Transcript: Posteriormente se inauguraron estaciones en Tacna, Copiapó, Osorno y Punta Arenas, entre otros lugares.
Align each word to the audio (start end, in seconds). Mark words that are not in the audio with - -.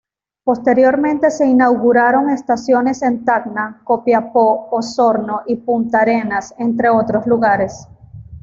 Posteriormente 0.43 1.29
se 1.29 1.45
inauguraron 1.45 2.31
estaciones 2.31 3.03
en 3.03 3.23
Tacna, 3.23 3.81
Copiapó, 3.83 4.69
Osorno 4.71 5.41
y 5.45 5.57
Punta 5.57 5.99
Arenas, 5.99 6.55
entre 6.57 6.89
otros 6.89 7.27
lugares. 7.27 7.87